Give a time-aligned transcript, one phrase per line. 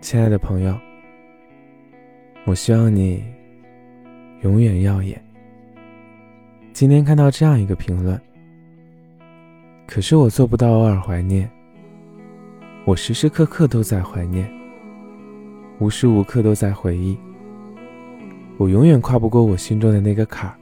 [0.00, 0.74] 亲爱的朋友，
[2.46, 3.22] 我希望你
[4.40, 5.22] 永远耀眼。
[6.72, 8.18] 今天看到这样一个评论，
[9.86, 11.48] 可是我做不到偶尔怀念，
[12.86, 14.50] 我时时刻刻都在怀念，
[15.78, 17.18] 无时无刻都在回忆，
[18.56, 20.56] 我永远跨不过我心中的那个坎儿。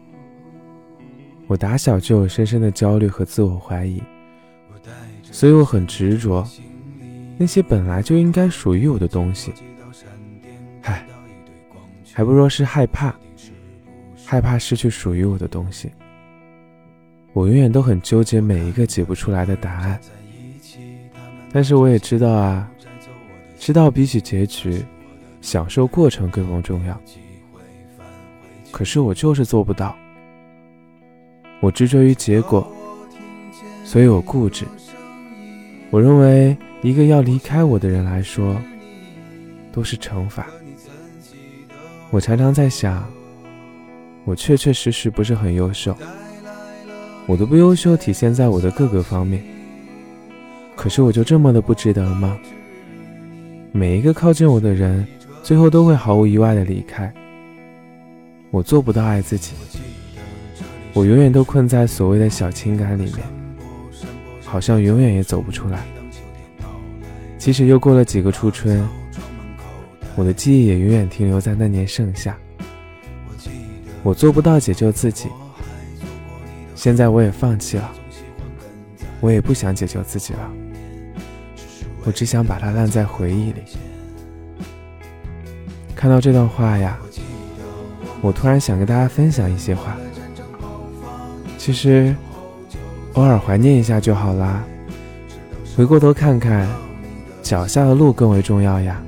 [1.47, 4.03] 我打小就有深深的焦虑和自我怀疑，
[5.23, 6.45] 所以我很执着。
[7.41, 9.53] 那些本来就应该属于我的东西，
[10.83, 11.07] 嗨，
[12.13, 13.15] 还不若是害怕，
[14.27, 15.89] 害怕失去属于我的东西。
[17.33, 20.01] 我永远都很纠结每一个解不出来的答案，
[21.53, 22.69] 但是我也知道啊，
[23.57, 24.85] 知道比起结局，
[25.41, 27.01] 享受过程更更重要。
[28.73, 29.97] 可是我就是做不到，
[31.61, 32.69] 我执着于结果，
[33.85, 34.67] 所以我固执。
[35.91, 36.57] 我认为。
[36.81, 38.57] 一个要离开我的人来说，
[39.73, 40.47] 都是惩罚。
[42.11, 43.05] 我常常在想，
[44.25, 45.93] 我确确实实不是很优秀，
[47.27, 49.43] 我的不优秀体现在我的各个方面。
[50.77, 52.39] 可是我就这么的不值得吗？
[53.73, 55.05] 每一个靠近我的人，
[55.43, 57.13] 最后都会毫无意外的离开。
[58.53, 59.55] 我做不到爱自己，
[60.93, 63.15] 我永远都困在所谓的小情感里面，
[64.51, 65.85] 好像永远也走不出来。
[67.37, 68.89] 即使又过了几个初春，
[70.17, 72.37] 我的记忆也永远停留在那年盛夏。
[74.03, 75.29] 我做不到解救自己，
[76.75, 77.93] 现在我也放弃了，
[79.21, 80.51] 我也不想解救自己了，
[82.05, 83.63] 我只想把它烂在回忆里。
[85.95, 86.99] 看到这段话呀，
[88.23, 89.97] 我突然想跟大家分享一些话。
[91.59, 92.15] 其实，
[93.15, 94.65] 偶尔怀念一下就好啦。
[95.77, 96.69] 回过头看看。
[97.41, 99.01] 脚下的路更为重要呀。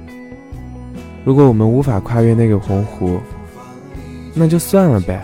[1.26, 3.20] 如果我们无法跨越那个鸿鹄，
[4.32, 5.22] 那就算了呗。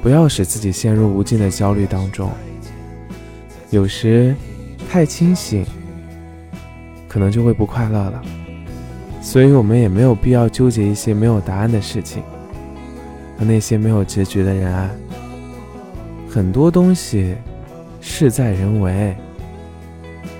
[0.00, 2.30] 不要使自己陷入无尽的焦虑当中。
[3.70, 4.32] 有时
[4.88, 5.66] 太清醒，
[7.08, 8.22] 可能就会不快乐了。
[9.20, 12.22] 所以我们也没有必要纠结一些没有答案的事情
[13.36, 14.88] 和那些没有结局的人啊。
[16.28, 17.34] 很多东西
[18.00, 19.16] 事在人为，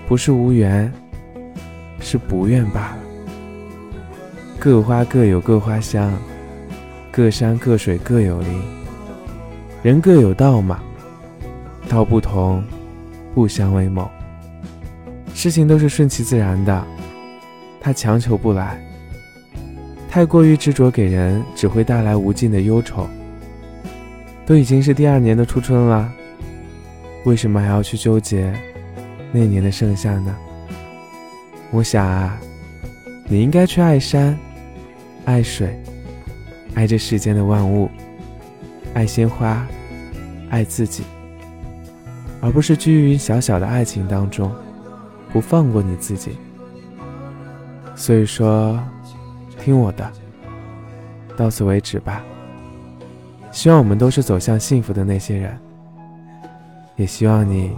[0.06, 0.92] 不是无缘。
[2.00, 2.98] 是不愿罢了。
[4.58, 6.16] 各花各有各花香，
[7.10, 8.62] 各山各水各有灵。
[9.82, 10.80] 人各有道嘛，
[11.88, 12.62] 道不同，
[13.34, 14.08] 不相为谋。
[15.34, 16.86] 事情都是顺其自然的，
[17.80, 18.80] 他强求不来。
[20.08, 23.06] 太过于执着给人，只会带来无尽的忧愁。
[24.48, 26.10] 都已经是第二年的初春了，
[27.24, 28.50] 为什么还要去纠结
[29.30, 30.34] 那年的盛夏呢？
[31.70, 32.40] 我想啊，
[33.26, 34.34] 你应该去爱山，
[35.26, 35.78] 爱水，
[36.74, 37.90] 爱这世间的万物，
[38.94, 39.66] 爱鲜花，
[40.48, 41.02] 爱自己，
[42.40, 44.50] 而不是拘于小小的爱情当中，
[45.30, 46.38] 不放过你自己。
[47.94, 48.82] 所以说，
[49.60, 50.10] 听我的，
[51.36, 52.24] 到此为止吧。
[53.50, 55.58] 希望我们都是走向幸福的那些人，
[56.96, 57.76] 也希望你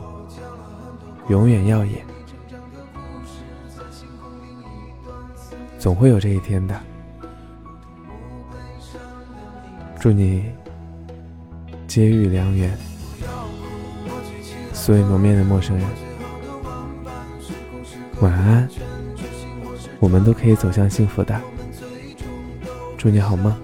[1.29, 2.05] 永远耀眼。
[5.79, 6.79] 总会有这一天的。
[9.99, 10.45] 祝你
[11.87, 12.77] 结遇良缘，
[14.73, 15.87] 素未谋面的陌生人，
[18.21, 18.69] 晚安。
[19.99, 21.39] 我们都可以走向幸福的。
[22.97, 23.55] 祝你好梦。